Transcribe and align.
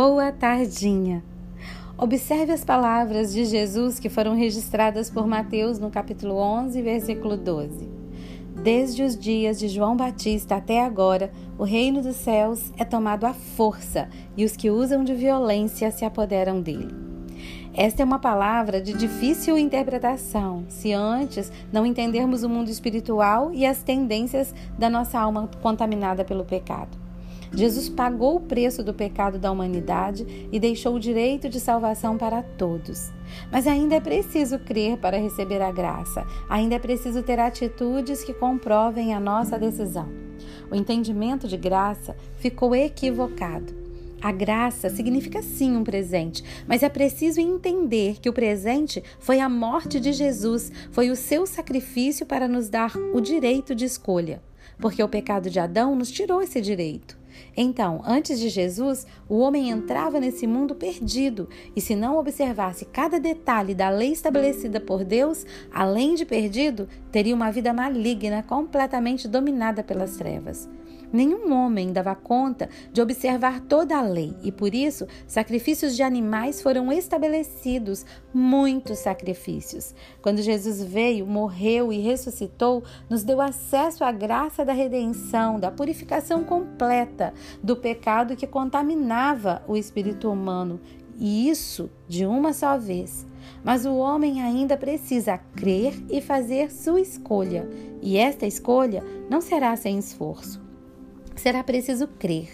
Boa 0.00 0.30
tardinha. 0.30 1.24
Observe 1.96 2.52
as 2.52 2.64
palavras 2.64 3.32
de 3.32 3.44
Jesus 3.44 3.98
que 3.98 4.08
foram 4.08 4.36
registradas 4.36 5.10
por 5.10 5.26
Mateus 5.26 5.80
no 5.80 5.90
capítulo 5.90 6.36
11, 6.36 6.80
versículo 6.80 7.36
12. 7.36 7.90
Desde 8.62 9.02
os 9.02 9.18
dias 9.18 9.58
de 9.58 9.66
João 9.66 9.96
Batista 9.96 10.54
até 10.54 10.84
agora, 10.84 11.32
o 11.58 11.64
reino 11.64 12.00
dos 12.00 12.14
céus 12.14 12.72
é 12.78 12.84
tomado 12.84 13.24
à 13.24 13.34
força 13.34 14.08
e 14.36 14.44
os 14.44 14.56
que 14.56 14.70
usam 14.70 15.02
de 15.02 15.16
violência 15.16 15.90
se 15.90 16.04
apoderam 16.04 16.60
dele. 16.60 16.94
Esta 17.74 18.00
é 18.00 18.04
uma 18.04 18.20
palavra 18.20 18.80
de 18.80 18.92
difícil 18.92 19.58
interpretação, 19.58 20.64
se 20.68 20.92
antes 20.92 21.50
não 21.72 21.84
entendermos 21.84 22.44
o 22.44 22.48
mundo 22.48 22.70
espiritual 22.70 23.50
e 23.52 23.66
as 23.66 23.82
tendências 23.82 24.54
da 24.78 24.88
nossa 24.88 25.18
alma 25.18 25.50
contaminada 25.60 26.24
pelo 26.24 26.44
pecado. 26.44 27.07
Jesus 27.52 27.88
pagou 27.88 28.36
o 28.36 28.40
preço 28.40 28.82
do 28.82 28.92
pecado 28.92 29.38
da 29.38 29.50
humanidade 29.50 30.48
e 30.52 30.60
deixou 30.60 30.94
o 30.94 31.00
direito 31.00 31.48
de 31.48 31.58
salvação 31.58 32.16
para 32.16 32.42
todos. 32.42 33.10
Mas 33.50 33.66
ainda 33.66 33.94
é 33.94 34.00
preciso 34.00 34.58
crer 34.58 34.98
para 34.98 35.18
receber 35.18 35.62
a 35.62 35.72
graça, 35.72 36.26
ainda 36.48 36.74
é 36.74 36.78
preciso 36.78 37.22
ter 37.22 37.40
atitudes 37.40 38.22
que 38.22 38.34
comprovem 38.34 39.14
a 39.14 39.20
nossa 39.20 39.58
decisão. 39.58 40.08
O 40.70 40.74
entendimento 40.74 41.48
de 41.48 41.56
graça 41.56 42.16
ficou 42.36 42.74
equivocado. 42.74 43.88
A 44.20 44.32
graça 44.32 44.90
significa 44.90 45.40
sim 45.42 45.76
um 45.76 45.84
presente, 45.84 46.42
mas 46.66 46.82
é 46.82 46.88
preciso 46.88 47.40
entender 47.40 48.18
que 48.20 48.28
o 48.28 48.32
presente 48.32 49.02
foi 49.20 49.38
a 49.38 49.48
morte 49.48 50.00
de 50.00 50.12
Jesus, 50.12 50.72
foi 50.90 51.08
o 51.08 51.16
seu 51.16 51.46
sacrifício 51.46 52.26
para 52.26 52.48
nos 52.48 52.68
dar 52.68 52.96
o 53.14 53.20
direito 53.20 53.76
de 53.76 53.84
escolha, 53.84 54.42
porque 54.78 55.02
o 55.02 55.08
pecado 55.08 55.48
de 55.48 55.60
Adão 55.60 55.94
nos 55.94 56.10
tirou 56.10 56.42
esse 56.42 56.60
direito. 56.60 57.17
Então, 57.56 58.00
antes 58.04 58.38
de 58.38 58.48
Jesus, 58.48 59.06
o 59.28 59.38
homem 59.38 59.70
entrava 59.70 60.20
nesse 60.20 60.46
mundo 60.46 60.74
perdido 60.74 61.48
e, 61.74 61.80
se 61.80 61.94
não 61.94 62.18
observasse 62.18 62.84
cada 62.84 63.18
detalhe 63.18 63.74
da 63.74 63.90
lei 63.90 64.12
estabelecida 64.12 64.80
por 64.80 65.04
Deus, 65.04 65.44
além 65.72 66.14
de 66.14 66.24
perdido, 66.24 66.88
teria 67.10 67.34
uma 67.34 67.50
vida 67.50 67.72
maligna, 67.72 68.42
completamente 68.42 69.26
dominada 69.26 69.82
pelas 69.82 70.16
trevas. 70.16 70.68
Nenhum 71.10 71.52
homem 71.54 71.90
dava 71.90 72.14
conta 72.14 72.68
de 72.92 73.00
observar 73.00 73.60
toda 73.60 73.96
a 73.96 74.02
lei 74.02 74.34
e 74.42 74.52
por 74.52 74.74
isso 74.74 75.06
sacrifícios 75.26 75.96
de 75.96 76.02
animais 76.02 76.60
foram 76.60 76.92
estabelecidos, 76.92 78.04
muitos 78.32 78.98
sacrifícios. 78.98 79.94
Quando 80.20 80.42
Jesus 80.42 80.82
veio, 80.82 81.26
morreu 81.26 81.90
e 81.90 81.98
ressuscitou, 81.98 82.84
nos 83.08 83.24
deu 83.24 83.40
acesso 83.40 84.04
à 84.04 84.12
graça 84.12 84.66
da 84.66 84.74
redenção, 84.74 85.58
da 85.58 85.70
purificação 85.70 86.44
completa 86.44 87.32
do 87.62 87.74
pecado 87.74 88.36
que 88.36 88.46
contaminava 88.46 89.62
o 89.66 89.76
espírito 89.76 90.30
humano, 90.30 90.78
e 91.18 91.48
isso 91.48 91.90
de 92.06 92.26
uma 92.26 92.52
só 92.52 92.76
vez. 92.76 93.26
Mas 93.64 93.86
o 93.86 93.96
homem 93.96 94.42
ainda 94.42 94.76
precisa 94.76 95.38
crer 95.38 95.94
e 96.10 96.20
fazer 96.20 96.70
sua 96.70 97.00
escolha, 97.00 97.66
e 98.02 98.18
esta 98.18 98.46
escolha 98.46 99.02
não 99.30 99.40
será 99.40 99.74
sem 99.74 99.98
esforço 99.98 100.67
será 101.38 101.62
preciso 101.62 102.06
crer. 102.06 102.48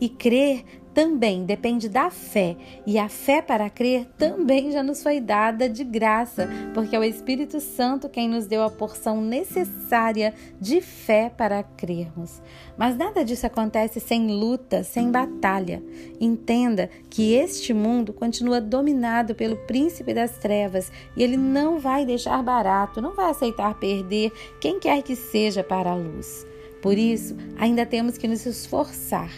E 0.00 0.08
crer 0.08 0.64
também 0.92 1.44
depende 1.44 1.88
da 1.88 2.10
fé, 2.10 2.56
e 2.84 2.98
a 2.98 3.08
fé 3.08 3.40
para 3.40 3.70
crer 3.70 4.06
também 4.18 4.72
já 4.72 4.82
nos 4.82 5.02
foi 5.02 5.20
dada 5.20 5.68
de 5.68 5.84
graça, 5.84 6.48
porque 6.74 6.96
é 6.96 6.98
o 6.98 7.04
Espírito 7.04 7.60
Santo 7.60 8.08
quem 8.08 8.28
nos 8.28 8.46
deu 8.46 8.62
a 8.62 8.70
porção 8.70 9.20
necessária 9.20 10.34
de 10.60 10.80
fé 10.80 11.30
para 11.30 11.62
crermos. 11.62 12.42
Mas 12.76 12.96
nada 12.96 13.24
disso 13.24 13.46
acontece 13.46 14.00
sem 14.00 14.26
luta, 14.32 14.82
sem 14.82 15.10
batalha. 15.10 15.82
Entenda 16.20 16.90
que 17.08 17.34
este 17.34 17.72
mundo 17.72 18.12
continua 18.12 18.60
dominado 18.60 19.34
pelo 19.34 19.56
príncipe 19.56 20.12
das 20.12 20.38
trevas 20.38 20.90
e 21.16 21.22
ele 21.22 21.36
não 21.36 21.78
vai 21.78 22.04
deixar 22.04 22.42
barato, 22.42 23.00
não 23.00 23.14
vai 23.14 23.30
aceitar 23.30 23.78
perder 23.78 24.32
quem 24.60 24.80
quer 24.80 25.02
que 25.02 25.14
seja 25.14 25.62
para 25.62 25.90
a 25.90 25.94
luz. 25.94 26.50
Por 26.82 26.96
isso, 26.96 27.36
ainda 27.58 27.84
temos 27.84 28.16
que 28.16 28.28
nos 28.28 28.44
esforçar. 28.46 29.30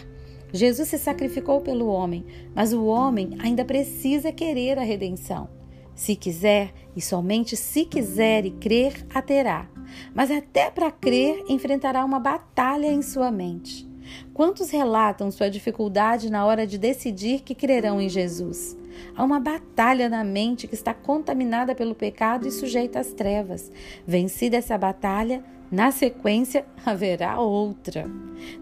Jesus 0.51 0.89
se 0.89 0.97
sacrificou 0.97 1.61
pelo 1.61 1.87
homem, 1.87 2.25
mas 2.53 2.73
o 2.73 2.85
homem 2.85 3.31
ainda 3.39 3.65
precisa 3.65 4.31
querer 4.31 4.77
a 4.77 4.83
redenção. 4.83 5.49
Se 5.95 6.15
quiser, 6.15 6.73
e 6.95 7.01
somente 7.01 7.55
se 7.55 7.85
quiser 7.85 8.45
e 8.45 8.51
crer, 8.51 9.05
a 9.13 9.21
terá. 9.21 9.67
Mas 10.13 10.31
até 10.31 10.69
para 10.69 10.91
crer, 10.91 11.43
enfrentará 11.49 12.03
uma 12.03 12.19
batalha 12.19 12.87
em 12.87 13.01
sua 13.01 13.31
mente. 13.31 13.87
Quantos 14.33 14.69
relatam 14.69 15.31
sua 15.31 15.49
dificuldade 15.49 16.29
na 16.29 16.45
hora 16.45 16.67
de 16.67 16.77
decidir 16.77 17.41
que 17.41 17.55
crerão 17.55 18.01
em 18.01 18.09
Jesus? 18.09 18.77
Há 19.15 19.23
uma 19.23 19.39
batalha 19.39 20.09
na 20.09 20.23
mente 20.23 20.67
que 20.67 20.75
está 20.75 20.93
contaminada 20.93 21.73
pelo 21.73 21.95
pecado 21.95 22.47
e 22.47 22.51
sujeita 22.51 22.99
às 22.99 23.13
trevas. 23.13 23.71
Vencida 24.05 24.57
essa 24.57 24.77
batalha, 24.77 25.43
na 25.73 25.89
sequência, 25.89 26.67
haverá 26.85 27.39
outra. 27.39 28.05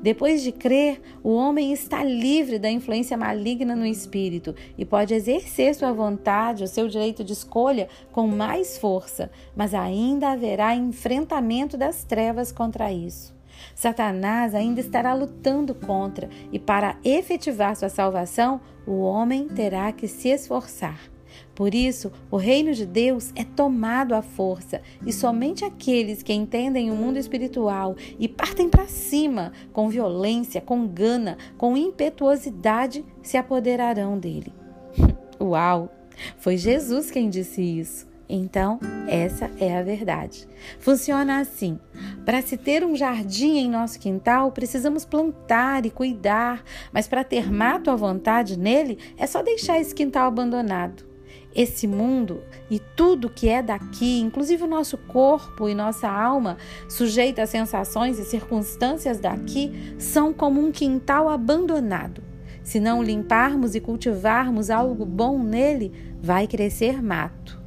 Depois 0.02 0.42
de 0.42 0.54
crer, 0.54 1.02
o 1.22 1.34
homem 1.34 1.74
está 1.74 2.02
livre 2.06 2.58
da 2.58 2.72
influência 2.72 3.18
maligna 3.18 3.76
no 3.76 3.86
espírito 3.86 4.56
e 4.78 4.86
pode 4.86 5.14
exercer 5.14 5.76
sua 5.76 5.92
vontade, 5.92 6.64
o 6.64 6.68
seu 6.70 6.88
direito 6.88 7.22
de 7.22 7.34
escolha 7.34 7.90
com 8.14 8.28
mais 8.28 8.78
força, 8.78 9.30
mas 9.54 9.74
ainda 9.74 10.30
haverá 10.30 10.74
enfrentamento 10.74 11.76
das 11.76 12.06
trevas 12.06 12.50
contra 12.50 12.94
isso. 12.94 13.36
Satanás 13.76 14.56
ainda 14.56 14.80
estará 14.80 15.14
lutando 15.14 15.76
contra, 15.76 16.30
e 16.50 16.58
para 16.58 16.96
efetivar 17.04 17.76
sua 17.76 17.90
salvação, 17.90 18.62
o 18.88 19.02
homem 19.02 19.50
terá 19.50 19.92
que 19.92 20.08
se 20.08 20.30
esforçar. 20.30 21.12
Por 21.56 21.74
isso, 21.74 22.12
o 22.30 22.38
reino 22.38 22.74
de 22.74 22.86
Deus 22.86 23.32
é 23.36 23.44
tomado 23.44 24.14
à 24.14 24.22
força, 24.22 24.82
e 25.06 25.12
somente 25.12 25.66
aqueles 25.66 26.24
que 26.24 26.34
entendem 26.34 26.92
o 26.92 26.96
mundo 26.96 27.18
espiritual 27.18 27.96
e 28.20 28.28
partem 28.28 28.70
para 28.70 28.88
cima 28.88 29.52
com 29.74 29.90
violência, 29.90 30.62
com 30.62 30.88
gana, 30.88 31.38
com 31.58 31.78
impetuosidade 31.78 33.06
se 33.22 33.38
apoderarão 33.38 34.18
dele. 34.18 34.54
Uau! 35.40 35.92
Foi 36.38 36.58
Jesus 36.58 37.10
quem 37.10 37.30
disse 37.30 37.62
isso. 37.62 38.12
Então, 38.34 38.80
essa 39.10 39.52
é 39.60 39.78
a 39.78 39.84
verdade. 39.84 40.48
Funciona 40.80 41.42
assim: 41.42 41.78
para 42.24 42.42
se 42.42 42.56
ter 42.56 42.82
um 42.82 42.96
jardim 42.96 43.58
em 43.58 43.70
nosso 43.70 44.00
quintal, 44.00 44.54
precisamos 44.54 45.04
plantar 45.04 45.86
e 45.86 45.90
cuidar, 45.90 46.64
mas 46.94 47.10
para 47.10 47.26
ter 47.26 47.52
mato 47.52 47.92
à 47.92 47.96
vontade 47.96 48.58
nele, 48.58 48.98
é 49.18 49.28
só 49.28 49.44
deixar 49.44 49.82
esse 49.82 49.94
quintal 49.94 50.28
abandonado. 50.28 51.11
Esse 51.54 51.86
mundo 51.86 52.44
e 52.70 52.80
tudo 52.80 53.30
que 53.30 53.50
é 53.50 53.62
daqui, 53.62 54.20
inclusive 54.20 54.64
o 54.64 54.68
nosso 54.68 54.98
corpo 54.98 55.68
e 55.68 55.76
nossa 55.76 56.10
alma, 56.10 56.58
sujeito 56.88 57.40
às 57.40 57.50
sensações 57.50 58.18
e 58.18 58.26
circunstâncias 58.26 59.20
daqui, 59.20 59.96
são 59.98 60.34
como 60.34 60.66
um 60.66 60.72
quintal 60.72 61.30
abandonado. 61.30 62.24
Se 62.64 62.80
não 62.80 63.04
limparmos 63.04 63.76
e 63.76 63.80
cultivarmos 63.80 64.70
algo 64.70 65.06
bom 65.06 65.44
nele, 65.44 65.92
vai 66.22 66.48
crescer 66.48 67.02
mato. 67.02 67.61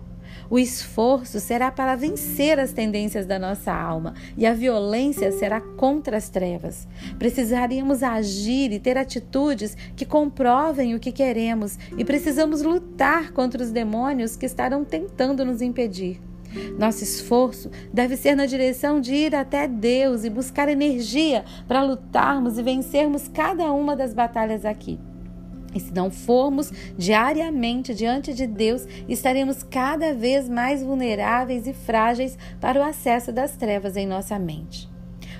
O 0.50 0.58
esforço 0.58 1.40
será 1.40 1.70
para 1.70 1.96
vencer 1.96 2.58
as 2.58 2.72
tendências 2.72 3.26
da 3.26 3.38
nossa 3.38 3.72
alma 3.72 4.14
e 4.36 4.46
a 4.46 4.54
violência 4.54 5.32
será 5.32 5.60
contra 5.60 6.16
as 6.16 6.28
trevas. 6.28 6.86
Precisaríamos 7.18 8.02
agir 8.02 8.72
e 8.72 8.78
ter 8.78 8.98
atitudes 8.98 9.76
que 9.96 10.04
comprovem 10.04 10.94
o 10.94 11.00
que 11.00 11.12
queremos 11.12 11.78
e 11.96 12.04
precisamos 12.04 12.62
lutar 12.62 13.32
contra 13.32 13.62
os 13.62 13.70
demônios 13.70 14.36
que 14.36 14.46
estarão 14.46 14.84
tentando 14.84 15.44
nos 15.44 15.62
impedir. 15.62 16.20
Nosso 16.78 17.02
esforço 17.02 17.70
deve 17.92 18.16
ser 18.16 18.36
na 18.36 18.46
direção 18.46 19.00
de 19.00 19.14
ir 19.14 19.34
até 19.34 19.66
Deus 19.66 20.24
e 20.24 20.30
buscar 20.30 20.68
energia 20.68 21.44
para 21.66 21.82
lutarmos 21.82 22.58
e 22.58 22.62
vencermos 22.62 23.28
cada 23.28 23.72
uma 23.72 23.96
das 23.96 24.14
batalhas 24.14 24.64
aqui. 24.64 24.98
E 25.74 25.80
se 25.80 25.92
não 25.92 26.10
formos 26.10 26.72
diariamente 26.96 27.92
diante 27.94 28.32
de 28.32 28.46
Deus, 28.46 28.86
estaremos 29.08 29.62
cada 29.62 30.14
vez 30.14 30.48
mais 30.48 30.82
vulneráveis 30.82 31.66
e 31.66 31.72
frágeis 31.72 32.38
para 32.60 32.80
o 32.80 32.84
acesso 32.84 33.32
das 33.32 33.56
trevas 33.56 33.96
em 33.96 34.06
nossa 34.06 34.38
mente. 34.38 34.88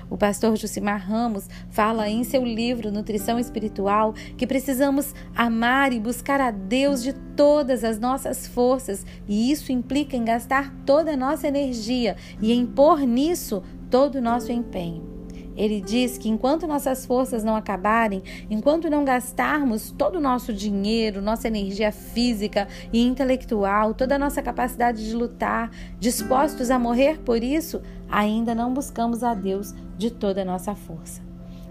O 0.09 0.17
pastor 0.17 0.55
Jucimar 0.55 0.99
Ramos 0.99 1.49
fala 1.69 2.07
em 2.07 2.23
seu 2.23 2.43
livro 2.43 2.91
Nutrição 2.91 3.39
Espiritual 3.39 4.13
que 4.37 4.45
precisamos 4.45 5.15
amar 5.35 5.93
e 5.93 5.99
buscar 5.99 6.39
a 6.39 6.51
Deus 6.51 7.01
de 7.01 7.13
todas 7.35 7.83
as 7.83 7.99
nossas 7.99 8.45
forças, 8.45 9.05
e 9.27 9.51
isso 9.51 9.71
implica 9.71 10.15
em 10.15 10.23
gastar 10.23 10.73
toda 10.85 11.13
a 11.13 11.17
nossa 11.17 11.47
energia 11.47 12.15
e 12.41 12.53
em 12.53 12.65
pôr 12.65 12.99
nisso 13.01 13.63
todo 13.89 14.15
o 14.15 14.21
nosso 14.21 14.51
empenho. 14.51 15.14
Ele 15.55 15.79
diz 15.81 16.17
que 16.17 16.29
enquanto 16.29 16.67
nossas 16.67 17.05
forças 17.05 17.43
não 17.43 17.55
acabarem, 17.55 18.21
enquanto 18.49 18.89
não 18.89 19.05
gastarmos 19.05 19.91
todo 19.91 20.17
o 20.17 20.21
nosso 20.21 20.53
dinheiro, 20.53 21.21
nossa 21.21 21.47
energia 21.47 21.91
física 21.91 22.67
e 22.91 23.01
intelectual, 23.01 23.93
toda 23.93 24.15
a 24.15 24.19
nossa 24.19 24.41
capacidade 24.41 25.05
de 25.05 25.15
lutar, 25.15 25.71
dispostos 25.99 26.69
a 26.69 26.77
morrer 26.77 27.19
por 27.19 27.43
isso, 27.43 27.81
ainda 28.09 28.53
não 28.53 28.73
buscamos 28.73 29.23
a 29.23 29.33
Deus 29.33 29.73
de 29.97 30.11
toda 30.11 30.41
a 30.41 30.45
nossa 30.45 30.75
força. 30.75 31.21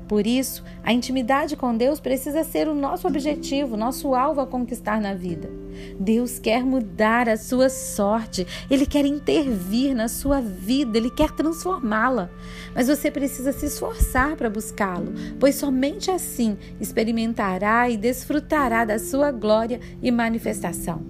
Por 0.08 0.26
isso, 0.26 0.62
a 0.82 0.92
intimidade 0.92 1.56
com 1.56 1.76
Deus 1.76 1.98
precisa 1.98 2.44
ser 2.44 2.68
o 2.68 2.74
nosso 2.74 3.06
objetivo, 3.06 3.76
nosso 3.76 4.14
alvo 4.14 4.40
a 4.40 4.46
conquistar 4.46 5.00
na 5.00 5.14
vida. 5.14 5.63
Deus 5.98 6.38
quer 6.38 6.64
mudar 6.64 7.28
a 7.28 7.36
sua 7.36 7.68
sorte, 7.68 8.46
Ele 8.70 8.86
quer 8.86 9.04
intervir 9.04 9.94
na 9.94 10.08
sua 10.08 10.40
vida, 10.40 10.98
Ele 10.98 11.10
quer 11.10 11.30
transformá-la. 11.30 12.30
Mas 12.74 12.88
você 12.88 13.10
precisa 13.10 13.52
se 13.52 13.66
esforçar 13.66 14.36
para 14.36 14.50
buscá-lo, 14.50 15.12
pois 15.38 15.54
somente 15.54 16.10
assim 16.10 16.56
experimentará 16.80 17.88
e 17.88 17.96
desfrutará 17.96 18.84
da 18.84 18.98
sua 18.98 19.30
glória 19.30 19.80
e 20.02 20.10
manifestação. 20.10 21.02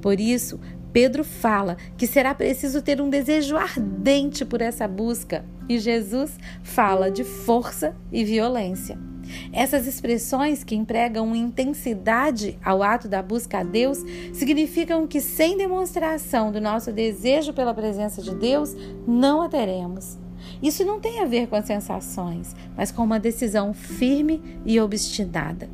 Por 0.00 0.18
isso, 0.18 0.58
Pedro 0.92 1.24
fala 1.24 1.76
que 1.96 2.06
será 2.06 2.34
preciso 2.34 2.82
ter 2.82 3.00
um 3.00 3.08
desejo 3.08 3.56
ardente 3.56 4.44
por 4.44 4.60
essa 4.60 4.86
busca, 4.86 5.44
e 5.68 5.78
Jesus 5.78 6.36
fala 6.62 7.10
de 7.10 7.24
força 7.24 7.96
e 8.10 8.24
violência. 8.24 9.11
Essas 9.52 9.86
expressões 9.86 10.64
que 10.64 10.74
empregam 10.74 11.34
intensidade 11.34 12.58
ao 12.64 12.82
ato 12.82 13.08
da 13.08 13.22
busca 13.22 13.58
a 13.58 13.62
Deus 13.62 13.98
significam 14.32 15.06
que, 15.06 15.20
sem 15.20 15.56
demonstração 15.56 16.50
do 16.50 16.60
nosso 16.60 16.92
desejo 16.92 17.52
pela 17.52 17.74
presença 17.74 18.22
de 18.22 18.34
Deus, 18.34 18.74
não 19.06 19.42
a 19.42 19.48
teremos. 19.48 20.18
Isso 20.62 20.84
não 20.84 21.00
tem 21.00 21.20
a 21.20 21.24
ver 21.24 21.46
com 21.46 21.56
as 21.56 21.66
sensações, 21.66 22.54
mas 22.76 22.90
com 22.90 23.02
uma 23.02 23.20
decisão 23.20 23.72
firme 23.72 24.42
e 24.64 24.80
obstinada. 24.80 25.68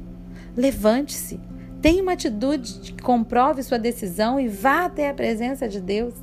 Levante-se, 0.56 1.40
Tenha 1.80 2.02
uma 2.02 2.12
atitude 2.12 2.92
que 2.92 3.02
comprove 3.02 3.62
sua 3.62 3.78
decisão 3.78 4.40
e 4.40 4.48
vá 4.48 4.86
até 4.86 5.08
a 5.08 5.14
presença 5.14 5.68
de 5.68 5.80
Deus. 5.80 6.14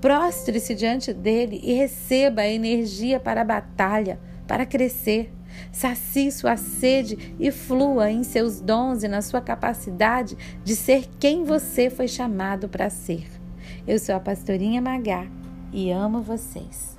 Prostre-se 0.00 0.74
diante 0.74 1.12
dele 1.12 1.60
e 1.62 1.72
receba 1.72 2.42
a 2.42 2.48
energia 2.48 3.18
para 3.18 3.40
a 3.40 3.44
batalha, 3.44 4.20
para 4.46 4.64
crescer. 4.64 5.32
Sacie 5.70 6.30
sua 6.30 6.56
sede 6.56 7.34
e 7.38 7.50
flua 7.50 8.10
em 8.10 8.22
seus 8.22 8.60
dons 8.60 9.02
e 9.02 9.08
na 9.08 9.22
sua 9.22 9.40
capacidade 9.40 10.36
de 10.64 10.76
ser 10.76 11.08
quem 11.18 11.44
você 11.44 11.90
foi 11.90 12.08
chamado 12.08 12.68
para 12.68 12.90
ser. 12.90 13.26
Eu 13.86 13.98
sou 13.98 14.14
a 14.14 14.20
pastorinha 14.20 14.80
Magá 14.80 15.26
e 15.72 15.90
amo 15.90 16.22
vocês. 16.22 16.96